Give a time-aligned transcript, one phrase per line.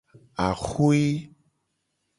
[0.47, 1.01] Axwe.